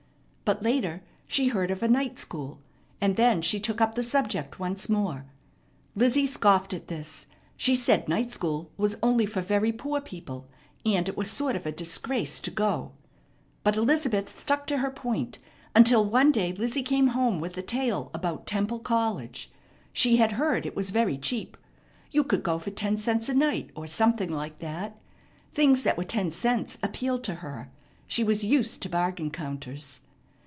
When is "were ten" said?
25.97-26.29